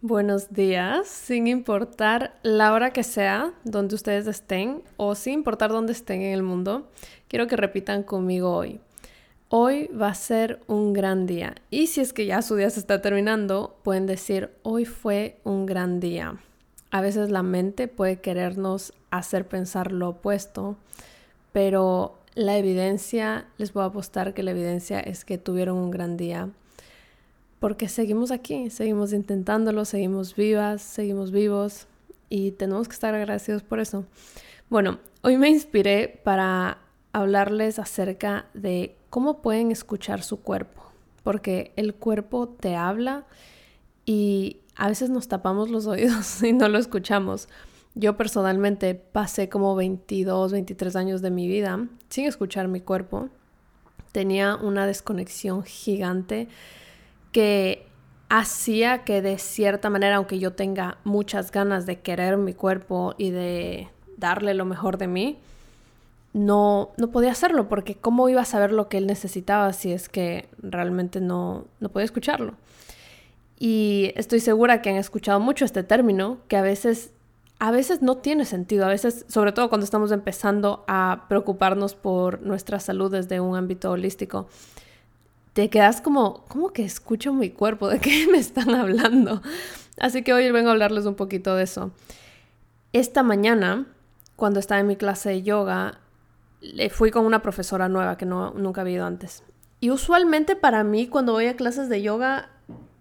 Buenos 0.00 0.52
días, 0.52 1.08
sin 1.08 1.48
importar 1.48 2.38
la 2.44 2.72
hora 2.72 2.92
que 2.92 3.02
sea, 3.02 3.52
donde 3.64 3.96
ustedes 3.96 4.28
estén 4.28 4.84
o 4.96 5.16
sin 5.16 5.34
importar 5.34 5.70
dónde 5.70 5.90
estén 5.90 6.22
en 6.22 6.34
el 6.34 6.44
mundo, 6.44 6.88
quiero 7.26 7.48
que 7.48 7.56
repitan 7.56 8.04
conmigo 8.04 8.54
hoy. 8.54 8.78
Hoy 9.48 9.88
va 9.88 10.10
a 10.10 10.14
ser 10.14 10.60
un 10.68 10.92
gran 10.92 11.26
día. 11.26 11.56
Y 11.68 11.88
si 11.88 12.00
es 12.00 12.12
que 12.12 12.26
ya 12.26 12.42
su 12.42 12.54
día 12.54 12.70
se 12.70 12.78
está 12.78 13.02
terminando, 13.02 13.76
pueden 13.82 14.06
decir, 14.06 14.52
hoy 14.62 14.84
fue 14.84 15.40
un 15.42 15.66
gran 15.66 15.98
día. 15.98 16.36
A 16.92 17.00
veces 17.00 17.30
la 17.30 17.42
mente 17.42 17.88
puede 17.88 18.20
querernos 18.20 18.92
hacer 19.10 19.48
pensar 19.48 19.90
lo 19.90 20.10
opuesto, 20.10 20.76
pero 21.50 22.16
la 22.36 22.56
evidencia, 22.56 23.46
les 23.56 23.72
voy 23.72 23.82
a 23.82 23.86
apostar 23.86 24.32
que 24.32 24.44
la 24.44 24.52
evidencia 24.52 25.00
es 25.00 25.24
que 25.24 25.38
tuvieron 25.38 25.76
un 25.76 25.90
gran 25.90 26.16
día 26.16 26.50
porque 27.60 27.88
seguimos 27.88 28.30
aquí, 28.30 28.70
seguimos 28.70 29.12
intentándolo, 29.12 29.84
seguimos 29.84 30.36
vivas, 30.36 30.82
seguimos 30.82 31.32
vivos 31.32 31.86
y 32.28 32.52
tenemos 32.52 32.88
que 32.88 32.94
estar 32.94 33.14
agradecidos 33.14 33.62
por 33.62 33.80
eso. 33.80 34.04
Bueno, 34.70 34.98
hoy 35.22 35.38
me 35.38 35.48
inspiré 35.48 36.20
para 36.24 36.78
hablarles 37.12 37.78
acerca 37.78 38.46
de 38.54 38.96
cómo 39.10 39.42
pueden 39.42 39.72
escuchar 39.72 40.22
su 40.22 40.40
cuerpo, 40.40 40.82
porque 41.24 41.72
el 41.76 41.94
cuerpo 41.94 42.48
te 42.48 42.76
habla 42.76 43.26
y 44.04 44.58
a 44.76 44.88
veces 44.88 45.10
nos 45.10 45.28
tapamos 45.28 45.70
los 45.70 45.86
oídos 45.86 46.42
y 46.42 46.52
no 46.52 46.68
lo 46.68 46.78
escuchamos. 46.78 47.48
Yo 47.94 48.16
personalmente 48.16 48.94
pasé 48.94 49.48
como 49.48 49.74
22, 49.74 50.52
23 50.52 50.94
años 50.94 51.22
de 51.22 51.30
mi 51.30 51.48
vida 51.48 51.88
sin 52.08 52.26
escuchar 52.26 52.68
mi 52.68 52.80
cuerpo. 52.80 53.28
Tenía 54.12 54.54
una 54.54 54.86
desconexión 54.86 55.64
gigante 55.64 56.48
que 57.38 57.86
hacía 58.28 59.04
que 59.04 59.22
de 59.22 59.38
cierta 59.38 59.90
manera, 59.90 60.16
aunque 60.16 60.40
yo 60.40 60.54
tenga 60.54 60.98
muchas 61.04 61.52
ganas 61.52 61.86
de 61.86 62.00
querer 62.00 62.36
mi 62.36 62.52
cuerpo 62.52 63.14
y 63.16 63.30
de 63.30 63.86
darle 64.16 64.54
lo 64.54 64.64
mejor 64.64 64.98
de 64.98 65.06
mí, 65.06 65.38
no, 66.32 66.90
no 66.96 67.12
podía 67.12 67.30
hacerlo 67.30 67.68
porque 67.68 67.94
cómo 67.94 68.28
iba 68.28 68.40
a 68.40 68.44
saber 68.44 68.72
lo 68.72 68.88
que 68.88 68.98
él 68.98 69.06
necesitaba 69.06 69.72
si 69.72 69.92
es 69.92 70.08
que 70.08 70.48
realmente 70.58 71.20
no, 71.20 71.66
no 71.78 71.90
podía 71.90 72.06
escucharlo. 72.06 72.54
Y 73.56 74.10
estoy 74.16 74.40
segura 74.40 74.82
que 74.82 74.90
han 74.90 74.96
escuchado 74.96 75.38
mucho 75.38 75.64
este 75.64 75.84
término, 75.84 76.38
que 76.48 76.56
a 76.56 76.62
veces, 76.62 77.12
a 77.60 77.70
veces 77.70 78.02
no 78.02 78.16
tiene 78.16 78.46
sentido, 78.46 78.84
a 78.84 78.88
veces, 78.88 79.26
sobre 79.28 79.52
todo 79.52 79.68
cuando 79.68 79.84
estamos 79.84 80.10
empezando 80.10 80.84
a 80.88 81.26
preocuparnos 81.28 81.94
por 81.94 82.42
nuestra 82.42 82.80
salud 82.80 83.12
desde 83.12 83.38
un 83.38 83.54
ámbito 83.54 83.92
holístico, 83.92 84.48
te 85.52 85.70
quedas 85.70 86.00
como, 86.00 86.44
¿cómo 86.48 86.72
que 86.72 86.84
escucho 86.84 87.32
mi 87.32 87.50
cuerpo? 87.50 87.88
¿De 87.88 87.98
qué 88.00 88.26
me 88.30 88.38
están 88.38 88.74
hablando? 88.74 89.42
Así 89.98 90.22
que 90.22 90.32
hoy 90.32 90.50
vengo 90.50 90.68
a 90.68 90.72
hablarles 90.72 91.06
un 91.06 91.14
poquito 91.14 91.56
de 91.56 91.64
eso. 91.64 91.90
Esta 92.92 93.22
mañana, 93.22 93.86
cuando 94.36 94.60
estaba 94.60 94.80
en 94.80 94.86
mi 94.86 94.96
clase 94.96 95.30
de 95.30 95.42
yoga, 95.42 95.98
fui 96.90 97.10
con 97.10 97.26
una 97.26 97.42
profesora 97.42 97.88
nueva 97.88 98.16
que 98.16 98.26
no, 98.26 98.52
nunca 98.52 98.80
había 98.82 98.94
ido 98.94 99.06
antes. 99.06 99.42
Y 99.80 99.90
usualmente 99.90 100.56
para 100.56 100.84
mí, 100.84 101.06
cuando 101.08 101.32
voy 101.32 101.46
a 101.46 101.56
clases 101.56 101.88
de 101.88 102.02
yoga, 102.02 102.50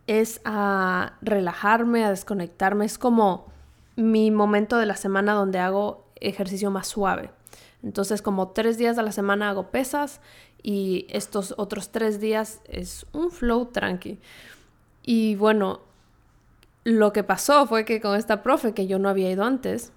es 0.08 0.42
a 0.46 1.14
relajarme, 1.22 2.04
a 2.04 2.10
desconectarme. 2.10 2.86
Es 2.86 2.98
como 2.98 3.48
mi 3.96 4.32
momento 4.32 4.78
de 4.78 4.86
la 4.86 4.96
semana 4.96 5.34
donde 5.34 5.60
hago 5.60 6.08
ejercicio 6.16 6.72
más 6.72 6.88
suave. 6.88 7.32
Entonces, 7.88 8.22
como 8.22 8.50
tres 8.50 8.78
días 8.78 8.98
a 8.98 9.02
la 9.02 9.14
semana 9.14 9.50
hago 9.50 9.72
pesas 9.72 10.20
y 10.62 11.08
estos 11.10 11.56
otros 11.58 11.90
tres 11.90 12.20
días 12.20 12.60
es 12.66 13.06
un 13.14 13.32
flow 13.32 13.68
tranqui. 13.68 14.20
Y 15.04 15.36
bueno, 15.36 15.80
lo 16.84 17.14
que 17.14 17.24
pasó 17.24 17.66
fue 17.66 17.86
que 17.86 18.02
con 18.02 18.18
esta 18.18 18.44
profe 18.44 18.74
que 18.74 18.88
yo 18.88 19.00
no 19.00 19.08
había 19.08 19.32
ido 19.32 19.46
antes, 19.46 19.94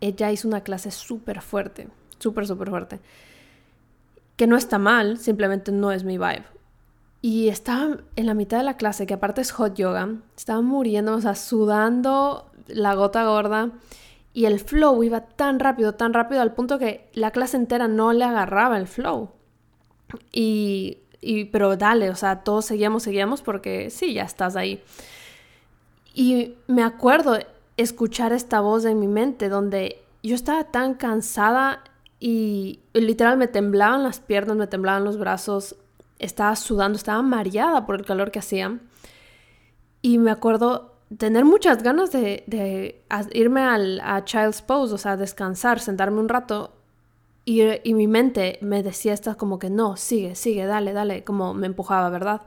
ella 0.00 0.32
hizo 0.32 0.48
una 0.48 0.62
clase 0.62 0.90
súper 0.90 1.42
fuerte, 1.42 1.88
súper, 2.18 2.46
súper 2.46 2.70
fuerte. 2.70 3.00
Que 4.36 4.46
no 4.46 4.56
está 4.56 4.78
mal, 4.78 5.18
simplemente 5.18 5.70
no 5.70 5.92
es 5.92 6.02
mi 6.02 6.16
vibe. 6.16 6.46
Y 7.20 7.50
estaba 7.50 7.98
en 8.16 8.24
la 8.24 8.32
mitad 8.32 8.56
de 8.56 8.64
la 8.64 8.78
clase, 8.78 9.04
que 9.04 9.12
aparte 9.12 9.42
es 9.42 9.52
hot 9.52 9.74
yoga, 9.74 10.08
estaba 10.34 10.62
muriendo, 10.62 11.14
o 11.14 11.20
sea, 11.20 11.34
sudando 11.34 12.50
la 12.68 12.94
gota 12.94 13.26
gorda. 13.26 13.70
Y 14.34 14.44
el 14.44 14.60
flow 14.60 15.02
iba 15.02 15.22
tan 15.22 15.60
rápido, 15.60 15.94
tan 15.94 16.12
rápido, 16.12 16.42
al 16.42 16.52
punto 16.52 16.78
que 16.78 17.08
la 17.14 17.30
clase 17.30 17.56
entera 17.56 17.88
no 17.88 18.12
le 18.12 18.24
agarraba 18.24 18.76
el 18.76 18.86
flow. 18.86 19.30
Y, 20.32 20.98
y, 21.20 21.46
pero 21.46 21.76
dale, 21.76 22.10
o 22.10 22.16
sea, 22.16 22.42
todos 22.42 22.66
seguíamos, 22.66 23.04
seguíamos 23.04 23.40
porque 23.40 23.88
sí, 23.90 24.12
ya 24.12 24.24
estás 24.24 24.56
ahí. 24.56 24.82
Y 26.12 26.56
me 26.66 26.82
acuerdo 26.82 27.38
escuchar 27.76 28.32
esta 28.32 28.60
voz 28.60 28.84
en 28.84 29.00
mi 29.00 29.08
mente 29.08 29.48
donde 29.48 30.02
yo 30.22 30.34
estaba 30.34 30.64
tan 30.64 30.94
cansada 30.94 31.82
y 32.20 32.80
literal 32.92 33.36
me 33.36 33.48
temblaban 33.48 34.02
las 34.02 34.20
piernas, 34.20 34.56
me 34.56 34.66
temblaban 34.66 35.04
los 35.04 35.18
brazos, 35.18 35.76
estaba 36.18 36.56
sudando, 36.56 36.96
estaba 36.96 37.22
mareada 37.22 37.86
por 37.86 37.96
el 37.96 38.06
calor 38.06 38.30
que 38.30 38.38
hacía. 38.38 38.78
Y 40.00 40.18
me 40.18 40.30
acuerdo 40.30 40.93
tener 41.18 41.44
muchas 41.44 41.82
ganas 41.82 42.12
de, 42.12 43.02
irme 43.32 43.62
al, 43.62 44.00
a 44.00 44.24
Child's 44.24 44.62
Pose, 44.62 44.94
o 44.94 44.98
sea, 44.98 45.16
descansar, 45.16 45.80
sentarme 45.80 46.20
un 46.20 46.28
rato 46.28 46.72
y, 47.44 47.94
mi 47.94 48.06
mente 48.06 48.58
me 48.62 48.82
decía 48.82 49.12
esto 49.12 49.36
como 49.36 49.58
que 49.58 49.68
no, 49.68 49.96
sigue, 49.96 50.34
sigue, 50.34 50.64
dale, 50.64 50.92
dale, 50.92 51.24
como 51.24 51.52
me 51.52 51.66
empujaba, 51.66 52.08
¿verdad? 52.08 52.42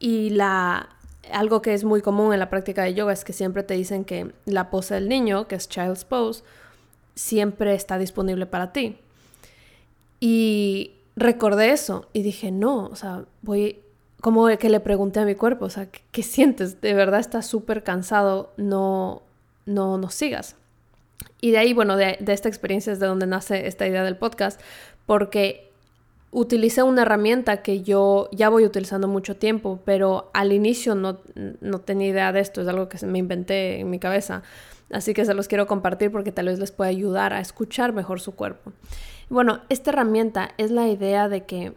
Y 0.00 0.30
la, 0.30 0.88
algo 1.32 1.62
que 1.62 1.74
es 1.74 1.84
muy 1.84 2.02
común 2.02 2.32
en 2.32 2.40
la 2.40 2.50
práctica 2.50 2.82
de 2.82 2.94
yoga 2.94 3.12
es 3.12 3.24
que 3.24 3.32
siempre 3.32 3.62
te 3.62 3.74
dicen 3.74 4.04
que 4.04 4.32
la 4.44 4.70
pose 4.70 4.94
del 4.94 5.08
niño, 5.08 5.46
que 5.46 5.54
es 5.54 5.68
Child's 5.68 6.04
Pose, 6.04 6.42
siempre 7.14 7.74
está 7.74 7.98
disponible 7.98 8.46
para 8.46 8.72
ti. 8.72 8.98
Y 10.18 10.92
recordé 11.14 11.70
eso 11.70 12.08
y 12.12 12.22
dije, 12.22 12.50
no, 12.50 12.86
o 12.86 12.96
sea, 12.96 13.24
voy, 13.42 13.80
como 14.26 14.48
que 14.58 14.70
le 14.70 14.80
pregunté 14.80 15.20
a 15.20 15.24
mi 15.24 15.36
cuerpo, 15.36 15.66
o 15.66 15.70
sea, 15.70 15.86
¿qué, 16.10 16.24
sientes? 16.24 16.80
¿De 16.80 16.94
verdad 16.94 17.20
estás 17.20 17.46
súper 17.46 17.84
cansado? 17.84 18.52
No, 18.56 19.22
no, 19.66 19.98
no 19.98 20.10
sigas. 20.10 20.56
Y 21.40 21.52
de 21.52 21.58
ahí, 21.58 21.72
bueno, 21.72 21.96
de, 21.96 22.18
esta 22.26 22.48
experiencia 22.48 22.92
es 22.92 22.98
de 22.98 23.06
donde 23.06 23.28
nace 23.28 23.68
esta 23.68 23.86
idea 23.86 24.02
del 24.02 24.16
podcast, 24.16 24.60
porque 25.06 25.70
utilicé 26.32 26.82
una 26.82 27.02
herramienta 27.02 27.62
que 27.62 27.82
yo 27.84 28.28
ya 28.32 28.48
voy 28.48 28.64
utilizando 28.64 29.06
mucho 29.06 29.36
tiempo, 29.36 29.78
pero 29.84 30.28
al 30.34 30.52
inicio 30.52 30.96
no, 30.96 31.20
no 31.60 31.78
tenía 31.82 32.08
idea 32.08 32.32
de 32.32 32.40
esto, 32.40 32.62
es 32.62 32.66
algo 32.66 32.88
que 32.88 33.06
me 33.06 33.20
inventé 33.20 33.78
en 33.78 33.90
mi 33.90 34.00
cabeza. 34.00 34.42
Así 34.90 35.14
que 35.14 35.24
se 35.24 35.34
los 35.34 35.46
quiero 35.46 35.68
compartir 35.68 36.10
porque 36.10 36.32
tal 36.32 36.46
vez 36.46 36.58
les 36.58 36.72
pueda 36.72 36.90
ayudar 36.90 37.32
a 37.32 37.38
escuchar 37.38 37.92
mejor 37.92 38.18
su 38.18 38.34
cuerpo. 38.34 38.72
Bueno, 39.30 39.60
esta 39.68 39.90
herramienta 39.92 40.50
es 40.58 40.72
la 40.72 40.88
idea 40.88 41.28
de 41.28 41.44
que 41.44 41.74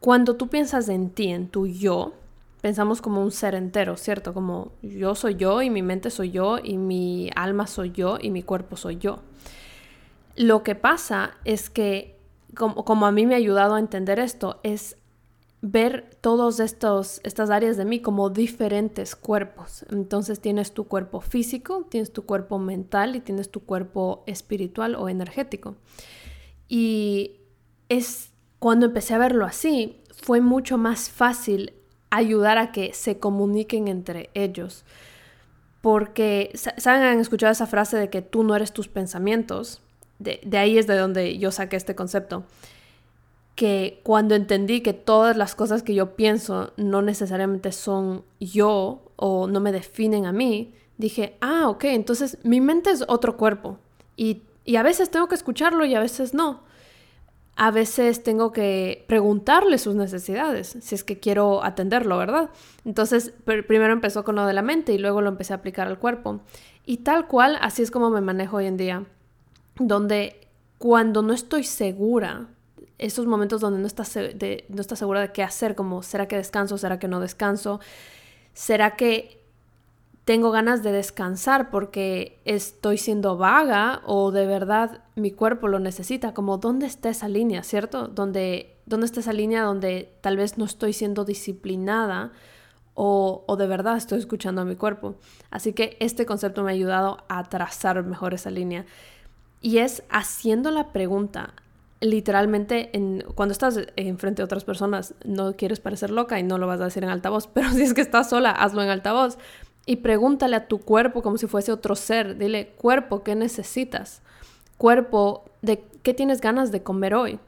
cuando 0.00 0.36
tú 0.36 0.48
piensas 0.48 0.88
en 0.88 1.10
ti, 1.10 1.28
en 1.28 1.48
tu 1.48 1.66
yo, 1.66 2.14
pensamos 2.60 3.00
como 3.02 3.22
un 3.22 3.30
ser 3.30 3.54
entero, 3.54 3.96
¿cierto? 3.96 4.34
Como 4.34 4.72
yo 4.82 5.14
soy 5.14 5.36
yo 5.36 5.62
y 5.62 5.70
mi 5.70 5.82
mente 5.82 6.10
soy 6.10 6.30
yo 6.30 6.58
y 6.62 6.78
mi 6.78 7.30
alma 7.36 7.66
soy 7.66 7.92
yo 7.92 8.18
y 8.20 8.30
mi 8.30 8.42
cuerpo 8.42 8.76
soy 8.76 8.96
yo. 8.96 9.20
Lo 10.36 10.62
que 10.62 10.74
pasa 10.74 11.36
es 11.44 11.68
que, 11.68 12.18
como, 12.56 13.06
a 13.06 13.12
mí 13.12 13.26
me 13.26 13.34
ha 13.34 13.38
ayudado 13.38 13.74
a 13.74 13.78
entender 13.78 14.18
esto, 14.18 14.58
es 14.62 14.96
ver 15.62 16.16
todas 16.22 16.60
estas 16.60 17.50
áreas 17.50 17.76
de 17.76 17.84
mí 17.84 18.00
como 18.00 18.30
diferentes 18.30 19.14
cuerpos. 19.14 19.84
Entonces 19.90 20.40
tienes 20.40 20.72
tu 20.72 20.84
cuerpo 20.84 21.20
físico, 21.20 21.86
tienes 21.90 22.10
tu 22.10 22.24
cuerpo 22.24 22.58
mental 22.58 23.16
y 23.16 23.20
tienes 23.20 23.50
tu 23.50 23.60
cuerpo 23.60 24.24
espiritual 24.26 24.94
o 24.94 25.10
energético. 25.10 25.76
Y 26.68 27.40
es 27.90 28.29
cuando 28.60 28.86
empecé 28.86 29.14
a 29.14 29.18
verlo 29.18 29.46
así, 29.46 29.96
fue 30.14 30.40
mucho 30.40 30.78
más 30.78 31.10
fácil 31.10 31.72
ayudar 32.10 32.58
a 32.58 32.72
que 32.72 32.92
se 32.92 33.18
comuniquen 33.18 33.88
entre 33.88 34.30
ellos. 34.34 34.84
Porque, 35.80 36.52
¿saben? 36.54 37.02
Han 37.02 37.20
escuchado 37.20 37.52
esa 37.52 37.66
frase 37.66 37.96
de 37.96 38.10
que 38.10 38.20
tú 38.20 38.44
no 38.44 38.54
eres 38.54 38.72
tus 38.72 38.86
pensamientos. 38.86 39.80
De, 40.18 40.40
ahí 40.58 40.76
es 40.76 40.86
de 40.86 40.98
donde 40.98 41.38
yo 41.38 41.50
saqué 41.50 41.76
este 41.76 41.94
concepto. 41.94 42.44
Que 43.54 44.00
cuando 44.02 44.34
entendí 44.34 44.82
que 44.82 44.92
todas 44.92 45.38
las 45.38 45.54
cosas 45.54 45.82
que 45.82 45.94
yo 45.94 46.14
pienso 46.14 46.74
no 46.76 47.00
necesariamente 47.00 47.72
son 47.72 48.24
yo 48.40 49.10
o 49.16 49.46
no 49.46 49.60
me 49.60 49.72
definen 49.72 50.26
a 50.26 50.32
mí, 50.32 50.74
dije, 50.98 51.38
ah, 51.40 51.68
ok, 51.68 51.84
entonces 51.84 52.36
mi 52.42 52.60
mente 52.60 52.90
es 52.90 53.04
otro 53.08 53.38
cuerpo. 53.38 53.78
Y, 54.16 54.42
a 54.76 54.82
veces 54.82 55.10
tengo 55.10 55.28
que 55.28 55.34
escucharlo 55.34 55.84
y 55.86 55.94
a 55.94 56.00
veces 56.00 56.34
no 56.34 56.60
a 57.62 57.70
veces 57.70 58.22
tengo 58.22 58.52
que 58.52 59.04
preguntarle 59.06 59.76
sus 59.76 59.94
necesidades, 59.94 60.78
si 60.80 60.94
es 60.94 61.04
que 61.04 61.20
quiero 61.20 61.62
atenderlo, 61.62 62.16
¿verdad? 62.16 62.48
Entonces, 62.86 63.34
primero 63.44 63.92
empezó 63.92 64.24
con 64.24 64.36
lo 64.36 64.46
de 64.46 64.54
la 64.54 64.62
mente 64.62 64.94
y 64.94 64.98
luego 64.98 65.20
lo 65.20 65.28
empecé 65.28 65.52
a 65.52 65.56
aplicar 65.56 65.86
al 65.86 65.98
cuerpo. 65.98 66.40
Y 66.86 66.98
tal 66.98 67.28
cual, 67.28 67.58
así 67.60 67.82
es 67.82 67.90
como 67.90 68.08
me 68.08 68.22
manejo 68.22 68.56
hoy 68.56 68.64
en 68.64 68.78
día, 68.78 69.04
donde 69.78 70.48
cuando 70.78 71.20
no 71.20 71.34
estoy 71.34 71.64
segura, 71.64 72.46
esos 72.96 73.26
momentos 73.26 73.60
donde 73.60 73.78
no 73.78 73.86
estás, 73.86 74.16
no 74.16 74.80
estás 74.80 74.98
segura 74.98 75.20
de 75.20 75.30
qué 75.30 75.42
hacer, 75.42 75.74
como 75.74 76.02
será 76.02 76.28
que 76.28 76.36
descanso, 76.36 76.78
será 76.78 76.98
que 76.98 77.08
no 77.08 77.20
descanso, 77.20 77.78
será 78.54 78.96
que 78.96 79.39
tengo 80.24 80.50
ganas 80.50 80.82
de 80.82 80.92
descansar 80.92 81.70
porque 81.70 82.40
estoy 82.44 82.98
siendo 82.98 83.36
vaga 83.36 84.02
o 84.04 84.30
de 84.30 84.46
verdad 84.46 85.02
mi 85.16 85.30
cuerpo 85.30 85.68
lo 85.68 85.78
necesita, 85.78 86.34
como 86.34 86.58
dónde 86.58 86.86
está 86.86 87.08
esa 87.08 87.28
línea, 87.28 87.62
¿cierto? 87.62 88.08
Donde, 88.08 88.76
¿Dónde 88.86 89.06
está 89.06 89.20
esa 89.20 89.32
línea 89.32 89.62
donde 89.62 90.12
tal 90.20 90.36
vez 90.36 90.58
no 90.58 90.64
estoy 90.64 90.92
siendo 90.92 91.24
disciplinada 91.24 92.32
o, 92.94 93.44
o 93.46 93.56
de 93.56 93.66
verdad 93.66 93.96
estoy 93.96 94.18
escuchando 94.18 94.62
a 94.62 94.64
mi 94.64 94.76
cuerpo? 94.76 95.16
Así 95.50 95.72
que 95.72 95.96
este 96.00 96.26
concepto 96.26 96.62
me 96.62 96.70
ha 96.70 96.74
ayudado 96.74 97.24
a 97.28 97.48
trazar 97.48 98.04
mejor 98.04 98.34
esa 98.34 98.50
línea. 98.50 98.84
Y 99.62 99.78
es 99.78 100.02
haciendo 100.10 100.70
la 100.70 100.92
pregunta, 100.92 101.54
literalmente 102.00 102.96
en, 102.96 103.24
cuando 103.34 103.52
estás 103.52 103.78
enfrente 103.96 104.40
de 104.40 104.44
otras 104.44 104.64
personas 104.64 105.14
no 105.24 105.54
quieres 105.54 105.80
parecer 105.80 106.10
loca 106.10 106.38
y 106.38 106.42
no 106.42 106.56
lo 106.56 106.66
vas 106.66 106.80
a 106.80 106.84
decir 106.84 107.04
en 107.04 107.10
altavoz, 107.10 107.46
pero 107.54 107.70
si 107.70 107.82
es 107.82 107.94
que 107.94 108.00
estás 108.00 108.30
sola, 108.30 108.50
hazlo 108.50 108.82
en 108.82 108.90
altavoz 108.90 109.38
y 109.86 109.96
pregúntale 109.96 110.56
a 110.56 110.68
tu 110.68 110.78
cuerpo 110.78 111.22
como 111.22 111.38
si 111.38 111.46
fuese 111.46 111.72
otro 111.72 111.96
ser. 111.96 112.36
Dile, 112.36 112.68
cuerpo, 112.76 113.22
¿qué 113.22 113.34
necesitas? 113.34 114.22
Cuerpo, 114.76 115.44
¿de 115.62 115.84
qué 116.02 116.14
tienes 116.14 116.40
ganas 116.40 116.70
de 116.72 116.82
comer 116.82 117.14
hoy? 117.14 117.38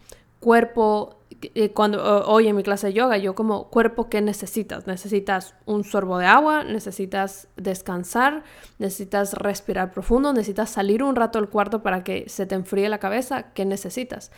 Cuerpo, 0.40 1.16
eh, 1.54 1.70
cuando 1.70 2.02
hoy 2.26 2.48
en 2.48 2.56
mi 2.56 2.62
clase 2.62 2.88
de 2.88 2.94
yoga, 2.94 3.16
yo 3.16 3.34
como 3.34 3.68
cuerpo, 3.68 4.08
¿qué 4.08 4.20
necesitas? 4.20 4.86
¿Necesitas 4.86 5.54
un 5.66 5.84
sorbo 5.84 6.18
de 6.18 6.26
agua? 6.26 6.64
¿Necesitas 6.64 7.48
descansar? 7.56 8.42
¿Necesitas 8.78 9.34
respirar 9.34 9.92
profundo? 9.92 10.32
¿Necesitas 10.32 10.70
salir 10.70 11.02
un 11.02 11.16
rato 11.16 11.38
del 11.38 11.48
cuarto 11.48 11.82
para 11.82 12.04
que 12.04 12.28
se 12.28 12.46
te 12.46 12.54
enfríe 12.54 12.88
la 12.88 12.98
cabeza? 12.98 13.52
¿Qué 13.54 13.64
necesitas? 13.64 14.30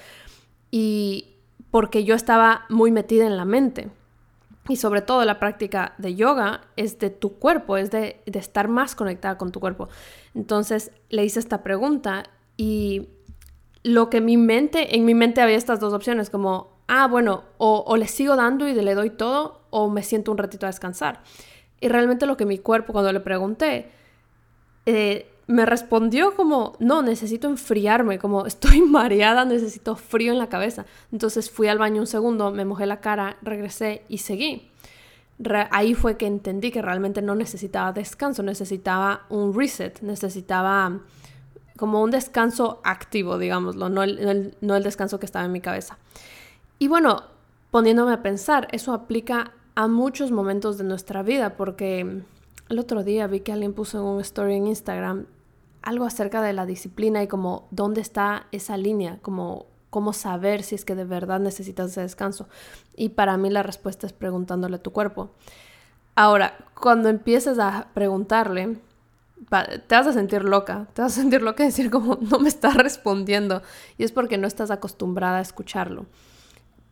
Y 0.70 1.34
porque 1.70 2.04
yo 2.04 2.14
estaba 2.14 2.66
muy 2.68 2.90
metida 2.92 3.26
en 3.26 3.36
la 3.36 3.44
mente. 3.44 3.90
Y 4.68 4.76
sobre 4.76 5.02
todo 5.02 5.24
la 5.24 5.38
práctica 5.38 5.94
de 5.98 6.14
yoga 6.14 6.62
es 6.76 6.98
de 6.98 7.10
tu 7.10 7.38
cuerpo, 7.38 7.76
es 7.76 7.90
de, 7.90 8.22
estar 8.26 8.68
más 8.68 8.94
conectada 8.94 9.36
con 9.36 9.52
tu 9.52 9.60
cuerpo. 9.60 9.88
Entonces 10.34 10.90
le 11.10 11.24
hice 11.24 11.38
esta 11.38 11.62
pregunta 11.62 12.24
y 12.56 13.08
lo 13.82 14.08
que 14.08 14.22
mi 14.22 14.36
mente, 14.38 14.96
en 14.96 15.04
mi 15.04 15.14
mente 15.14 15.42
había 15.42 15.56
estas 15.56 15.80
dos 15.80 15.92
opciones, 15.92 16.30
como 16.30 16.74
ah, 16.86 17.06
bueno, 17.06 17.44
o, 17.58 17.96
le 17.96 18.06
sigo 18.06 18.36
dando 18.36 18.68
y 18.68 18.74
le 18.74 18.94
doy 18.94 19.10
todo, 19.10 19.62
o 19.70 19.90
me 19.90 20.02
siento 20.02 20.32
un 20.32 20.38
ratito 20.38 20.66
a 20.66 20.70
descansar. 20.70 21.22
Y 21.80 21.88
realmente 21.88 22.26
lo 22.26 22.36
que 22.36 22.46
mi 22.46 22.58
cuerpo, 22.58 22.92
cuando 22.92 23.12
le 23.12 23.20
pregunté, 23.20 23.90
eh, 24.86 25.30
me 25.46 25.66
respondió 25.66 26.34
como, 26.34 26.74
no, 26.78 27.02
necesito 27.02 27.48
enfriarme, 27.48 28.18
como 28.18 28.46
estoy 28.46 28.80
mareada, 28.82 29.44
necesito 29.44 29.96
frío 29.96 30.32
en 30.32 30.38
la 30.38 30.48
cabeza. 30.48 30.86
Entonces 31.12 31.50
fui 31.50 31.68
al 31.68 31.78
baño 31.78 32.00
un 32.00 32.06
segundo, 32.06 32.50
me 32.50 32.64
mojé 32.64 32.86
la 32.86 33.00
cara, 33.00 33.36
regresé 33.42 34.04
y 34.08 34.18
seguí. 34.18 34.70
ahí 35.70 35.94
fue 35.94 36.16
que 36.16 36.26
entendí 36.26 36.70
que 36.70 36.82
realmente 36.82 37.22
no 37.22 37.34
necesitaba 37.34 37.92
descanso, 37.92 38.42
necesitaba 38.42 39.26
un 39.28 39.54
reset, 39.54 40.00
necesitaba 40.00 41.00
como 41.76 42.02
un 42.02 42.10
descanso 42.10 42.80
activo, 42.84 43.36
digámoslo, 43.36 43.88
no 43.88 44.02
no 44.06 44.76
el 44.76 44.82
descanso 44.82 45.18
que 45.18 45.26
estaba 45.26 45.44
en 45.44 45.52
mi 45.52 45.60
cabeza. 45.60 45.98
Y 46.78 46.88
bueno, 46.88 47.24
poniéndome 47.70 48.12
a 48.12 48.22
pensar, 48.22 48.68
eso 48.70 48.92
aplica 48.92 49.52
a 49.74 49.88
muchos 49.88 50.30
momentos 50.30 50.78
de 50.78 50.84
nuestra 50.84 51.24
vida, 51.24 51.56
porque 51.56 52.22
el 52.68 52.78
otro 52.78 53.02
día 53.02 53.26
vi 53.26 53.40
que 53.40 53.52
alguien 53.52 53.72
puso 53.72 53.98
en 53.98 54.04
un 54.04 54.20
story 54.20 54.54
en 54.54 54.68
Instagram 54.68 55.26
algo 55.84 56.04
acerca 56.04 56.42
de 56.42 56.52
la 56.52 56.66
disciplina 56.66 57.22
y 57.22 57.28
como 57.28 57.68
dónde 57.70 58.00
está 58.00 58.46
esa 58.52 58.76
línea, 58.76 59.18
como 59.22 59.66
cómo 59.90 60.12
saber 60.12 60.64
si 60.64 60.74
es 60.74 60.84
que 60.84 60.96
de 60.96 61.04
verdad 61.04 61.38
necesitas 61.38 61.92
ese 61.92 62.00
descanso. 62.00 62.48
Y 62.96 63.10
para 63.10 63.36
mí 63.36 63.48
la 63.48 63.62
respuesta 63.62 64.06
es 64.06 64.12
preguntándole 64.12 64.76
a 64.76 64.82
tu 64.82 64.90
cuerpo. 64.90 65.30
Ahora, 66.16 66.54
cuando 66.80 67.08
empieces 67.08 67.60
a 67.60 67.88
preguntarle, 67.94 68.78
te 69.86 69.94
vas 69.94 70.06
a 70.08 70.12
sentir 70.12 70.42
loca, 70.44 70.88
te 70.94 71.02
vas 71.02 71.16
a 71.16 71.20
sentir 71.20 71.42
loca 71.42 71.62
y 71.62 71.66
decir 71.66 71.90
como 71.90 72.16
no 72.16 72.40
me 72.40 72.48
está 72.48 72.70
respondiendo. 72.70 73.62
Y 73.96 74.02
es 74.02 74.10
porque 74.10 74.36
no 74.36 74.48
estás 74.48 74.72
acostumbrada 74.72 75.38
a 75.38 75.42
escucharlo 75.42 76.06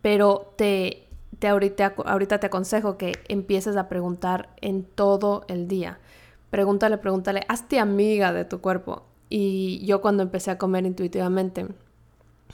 pero 0.02 0.52
te, 0.56 1.08
te 1.38 1.48
ahorita, 1.48 1.94
ahorita 2.04 2.40
te 2.40 2.48
aconsejo 2.48 2.98
que 2.98 3.12
empieces 3.28 3.76
a 3.76 3.88
preguntar 3.88 4.50
en 4.60 4.84
todo 4.84 5.44
el 5.48 5.68
día. 5.68 6.00
Pregúntale, 6.52 6.98
pregúntale, 6.98 7.46
hazte 7.48 7.78
amiga 7.78 8.30
de 8.34 8.44
tu 8.44 8.60
cuerpo. 8.60 9.06
Y 9.30 9.82
yo 9.86 10.02
cuando 10.02 10.22
empecé 10.22 10.50
a 10.50 10.58
comer 10.58 10.84
intuitivamente, 10.84 11.66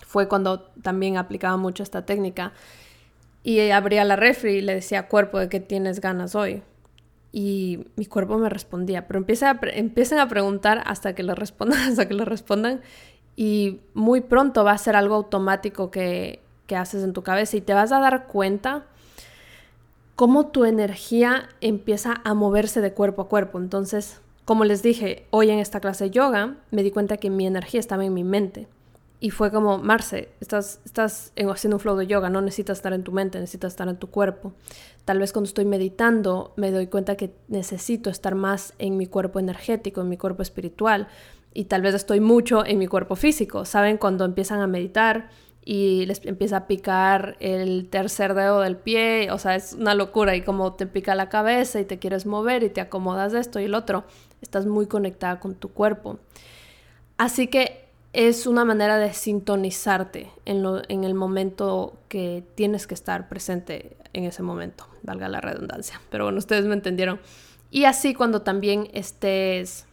fue 0.07 0.29
cuando 0.29 0.61
también 0.83 1.17
aplicaba 1.17 1.57
mucho 1.57 1.83
esta 1.83 2.07
técnica. 2.07 2.53
Y 3.43 3.71
abría 3.71 4.05
la 4.05 4.15
refri 4.15 4.59
y 4.59 4.61
le 4.61 4.77
decía, 4.77 5.09
cuerpo, 5.09 5.41
¿de 5.41 5.49
qué 5.49 5.59
tienes 5.59 6.01
ganas 6.01 6.37
hoy? 6.37 6.63
Y 7.33 7.87
mi 7.97 8.07
cuerpo 8.07 8.39
me 8.39 8.49
respondía, 8.49 9.09
pero 9.09 9.19
empiecen 9.19 9.49
a, 9.49 9.61
empiecen 9.63 10.21
a 10.21 10.29
preguntar 10.29 10.81
hasta 10.87 11.17
que 11.17 11.25
le 11.25 11.35
respondan, 11.35 11.81
hasta 11.91 12.07
que 12.07 12.15
le 12.15 12.25
respondan. 12.25 12.83
Y 13.35 13.81
muy 13.95 14.21
pronto 14.21 14.63
va 14.63 14.75
a 14.75 14.79
ser 14.79 14.95
algo 14.95 15.17
automático 15.17 15.91
que, 15.91 16.41
que 16.69 16.77
haces 16.77 17.03
en 17.03 17.15
tu 17.15 17.25
cabeza 17.25 17.57
y 17.57 17.63
te 17.63 17.75
vas 17.75 17.91
a 17.91 17.99
dar 17.99 18.29
cuenta 18.29 18.87
cómo 20.19 20.49
tu 20.49 20.65
energía 20.65 21.49
empieza 21.61 22.21
a 22.25 22.35
moverse 22.35 22.81
de 22.81 22.93
cuerpo 22.93 23.23
a 23.23 23.29
cuerpo. 23.29 23.61
Entonces, 23.61 24.21
como 24.45 24.65
les 24.65 24.83
dije, 24.83 25.27
hoy 25.31 25.51
en 25.51 25.61
esta 25.61 25.79
clase 25.79 26.07
de 26.07 26.11
yoga 26.11 26.57
me 26.73 26.83
di 26.83 26.91
cuenta 26.91 27.19
que 27.19 27.31
mi 27.31 27.47
energía 27.47 27.79
estaba 27.79 28.05
en 28.05 28.13
mi 28.13 28.25
mente. 28.25 28.67
Y 29.21 29.31
fue 29.31 29.53
como, 29.53 29.79
Marce, 29.79 30.31
estás, 30.41 30.81
estás 30.85 31.33
haciendo 31.37 31.77
un 31.77 31.81
flow 31.81 31.97
de 31.97 32.09
yoga, 32.09 32.31
no 32.31 32.41
necesitas 32.41 32.79
estar 32.79 32.93
en 32.95 33.05
tu 33.05 33.13
mente, 33.13 33.39
necesitas 33.39 33.75
estar 33.75 33.87
en 33.87 33.97
tu 33.97 34.09
cuerpo. 34.11 34.55
Tal 35.05 35.21
vez 35.21 35.33
cuando 35.33 35.47
estoy 35.47 35.67
meditando 35.67 36.53
me 36.57 36.73
doy 36.73 36.89
cuenta 36.89 37.15
que 37.15 37.33
necesito 37.47 38.11
estar 38.11 38.35
más 38.35 38.75
en 38.81 38.97
mi 38.97 39.07
cuerpo 39.07 39.39
energético, 39.39 40.01
en 40.01 40.09
mi 40.09 40.17
cuerpo 40.17 40.43
espiritual. 40.43 41.07
Y 41.55 41.67
tal 41.67 41.83
vez 41.83 41.95
estoy 41.95 42.19
mucho 42.19 42.67
en 42.67 42.79
mi 42.79 42.89
cuerpo 42.89 43.15
físico. 43.15 43.65
¿Saben? 43.65 43.99
Cuando 43.99 44.25
empiezan 44.25 44.59
a 44.63 44.67
meditar, 44.67 45.31
y 45.71 46.07
les 46.07 46.25
empieza 46.25 46.57
a 46.57 46.67
picar 46.67 47.37
el 47.41 47.91
tercer 47.91 48.33
dedo 48.33 48.63
del 48.63 48.79
pie, 48.79 49.31
o 49.31 49.37
sea, 49.37 49.55
es 49.55 49.75
una 49.75 49.93
locura 49.93 50.35
y 50.35 50.41
como 50.41 50.73
te 50.73 50.87
pica 50.87 51.15
la 51.15 51.29
cabeza 51.29 51.79
y 51.79 51.85
te 51.85 51.99
quieres 51.99 52.25
mover 52.25 52.63
y 52.63 52.71
te 52.71 52.81
acomodas 52.81 53.33
de 53.33 53.41
esto 53.41 53.61
y 53.61 53.65
el 53.65 53.75
otro, 53.75 54.05
estás 54.41 54.65
muy 54.65 54.87
conectada 54.87 55.41
con 55.41 55.55
tu 55.55 55.69
cuerpo. 55.69 56.21
Así 57.19 57.49
que 57.49 57.85
es 58.15 58.47
una 58.47 58.65
manera 58.65 58.97
de 58.97 59.13
sintonizarte 59.13 60.31
en, 60.47 60.63
lo, 60.63 60.81
en 60.89 61.05
el 61.05 61.13
momento 61.13 61.99
que 62.09 62.43
tienes 62.55 62.87
que 62.87 62.95
estar 62.95 63.29
presente 63.29 63.99
en 64.15 64.25
ese 64.25 64.43
momento, 64.43 64.87
valga 65.03 65.29
la 65.29 65.43
redundancia. 65.43 66.01
Pero 66.09 66.25
bueno, 66.25 66.39
ustedes 66.39 66.65
me 66.65 66.73
entendieron. 66.73 67.21
Y 67.71 67.85
así 67.85 68.15
cuando 68.15 68.41
también 68.41 68.89
estés... 68.95 69.85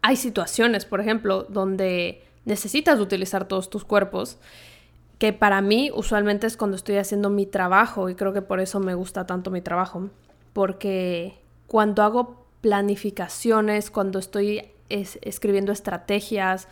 Hay 0.00 0.14
situaciones, 0.14 0.84
por 0.84 1.00
ejemplo, 1.00 1.42
donde 1.42 2.22
necesitas 2.44 3.00
utilizar 3.00 3.46
todos 3.46 3.70
tus 3.70 3.84
cuerpos, 3.84 4.38
que 5.18 5.32
para 5.32 5.60
mí 5.60 5.90
usualmente 5.94 6.46
es 6.46 6.56
cuando 6.56 6.76
estoy 6.76 6.96
haciendo 6.96 7.30
mi 7.30 7.46
trabajo 7.46 8.08
y 8.08 8.14
creo 8.14 8.32
que 8.32 8.42
por 8.42 8.60
eso 8.60 8.80
me 8.80 8.94
gusta 8.94 9.26
tanto 9.26 9.50
mi 9.50 9.60
trabajo, 9.60 10.10
porque 10.52 11.38
cuando 11.66 12.02
hago 12.02 12.46
planificaciones, 12.60 13.90
cuando 13.90 14.18
estoy 14.18 14.68
escribiendo 14.88 15.72
estrategias, 15.72 16.68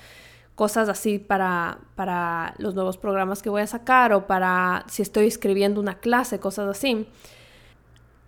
cosas 0.54 0.88
así 0.88 1.18
para, 1.18 1.78
para 1.94 2.54
los 2.58 2.74
nuevos 2.74 2.96
programas 2.96 3.42
que 3.42 3.50
voy 3.50 3.62
a 3.62 3.66
sacar 3.66 4.12
o 4.12 4.26
para 4.26 4.84
si 4.88 5.02
estoy 5.02 5.26
escribiendo 5.26 5.80
una 5.80 5.98
clase, 5.98 6.38
cosas 6.38 6.68
así, 6.68 7.06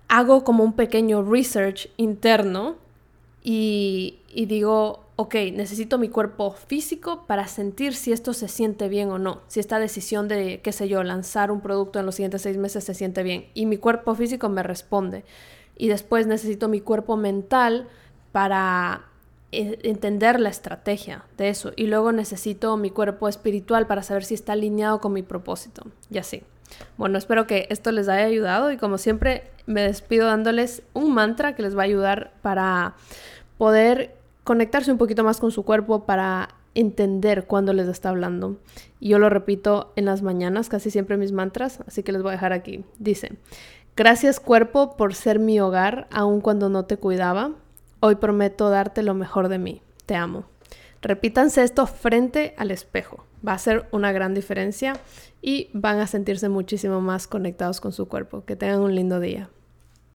hago 0.09 0.45
como 0.45 0.65
un 0.65 0.73
pequeño 0.73 1.23
research 1.23 1.89
interno 1.97 2.77
y, 3.43 4.19
y 4.29 4.47
digo, 4.47 5.04
ok, 5.17 5.35
necesito 5.53 5.99
mi 5.99 6.09
cuerpo 6.09 6.53
físico 6.53 7.25
para 7.27 7.47
sentir 7.47 7.95
si 7.95 8.13
esto 8.13 8.33
se 8.33 8.49
siente 8.49 8.89
bien 8.89 9.11
o 9.11 9.19
no, 9.19 9.43
si 9.47 9.61
esta 9.61 9.79
decisión 9.79 10.27
de, 10.29 10.61
qué 10.63 10.73
sé 10.73 10.89
yo, 10.89 11.03
lanzar 11.05 11.51
un 11.51 11.61
producto 11.61 12.01
en 12.01 12.07
los 12.07 12.17
siguientes 12.17 12.43
seis 12.43 12.57
meses 12.57 12.85
se 12.85 12.95
siente 12.95 13.23
bien. 13.23 13.47
Y 13.55 13.67
mi 13.67 13.77
cuerpo 13.77 14.15
físico 14.15 14.49
me 14.49 14.63
responde. 14.63 15.25
Y 15.77 15.89
después 15.89 16.27
necesito 16.27 16.69
mi 16.69 16.81
cuerpo 16.81 17.17
mental 17.17 17.89
para 18.33 19.05
e, 19.53 19.79
entender 19.85 20.41
la 20.41 20.49
estrategia 20.49 21.25
de 21.37 21.49
eso. 21.49 21.73
Y 21.77 21.87
luego 21.87 22.11
necesito 22.13 22.77
mi 22.77 22.91
cuerpo 22.91 23.29
espiritual 23.29 23.87
para 23.87 24.03
saber 24.03 24.25
si 24.25 24.35
está 24.35 24.53
alineado 24.53 25.01
con 25.01 25.13
mi 25.13 25.23
propósito. 25.23 25.87
Y 26.11 26.19
así. 26.19 26.43
Bueno, 26.97 27.19
espero 27.19 27.47
que 27.47 27.67
esto 27.71 27.93
les 27.93 28.09
haya 28.09 28.25
ayudado 28.25 28.73
y 28.73 28.79
como 28.79 28.99
siempre 28.99 29.45
me 29.67 29.83
despido 29.83 30.27
dándoles 30.27 30.83
un 30.93 31.15
mantra 31.15 31.55
que 31.55 31.63
les 31.63 31.77
va 31.77 31.83
a 31.83 31.85
ayudar 31.85 32.33
para 32.43 32.95
poder 33.59 34.17
conectarse 34.45 34.93
un 34.93 34.99
poquito 34.99 35.25
más 35.25 35.41
con 35.41 35.51
su 35.51 35.65
cuerpo 35.65 36.05
para 36.05 36.51
entender 36.75 37.47
cuándo 37.47 37.73
les 37.73 37.89
está 37.89 38.11
hablando. 38.11 38.59
Y 39.01 39.11
yo 39.11 39.19
lo 39.19 39.31
repito 39.31 39.93
en 39.97 40.05
las 40.05 40.23
mañanas, 40.23 40.69
casi 40.69 40.91
siempre 40.91 41.17
mis 41.17 41.33
mantras, 41.33 41.81
así 41.87 42.03
que 42.03 42.13
les 42.13 42.23
voy 42.23 42.31
a 42.31 42.33
dejar 42.33 42.53
aquí. 42.53 42.85
Dice, 42.99 43.33
gracias 43.97 44.41
cuerpo 44.41 44.97
por 44.97 45.15
ser 45.15 45.39
mi 45.39 45.59
hogar 45.61 46.07
aun 46.11 46.41
cuando 46.41 46.69
no 46.69 46.85
te 46.85 46.99
cuidaba. 46.99 47.53
Hoy 48.01 48.17
prometo 48.17 48.69
darte 48.69 49.03
lo 49.03 49.15
mejor 49.15 49.49
de 49.49 49.59
mí. 49.59 49.83
Te 50.07 50.15
amo. 50.15 50.45
Repítanse 51.01 51.63
esto 51.63 51.87
frente 51.87 52.55
al 52.59 52.71
espejo. 52.71 53.25
Va 53.47 53.53
a 53.53 53.59
ser 53.59 53.87
una 53.93 54.13
gran 54.13 54.35
diferencia 54.35 54.95
y 55.43 55.71
van 55.73 55.99
a 55.99 56.07
sentirse 56.07 56.49
muchísimo 56.49 57.01
más 57.01 57.27
conectados 57.27 57.81
con 57.81 57.93
su 57.93 58.09
cuerpo. 58.09 58.45
Que 58.45 58.57
tengan 58.57 58.81
un 58.81 58.95
lindo 58.95 59.21
día. 59.21 59.51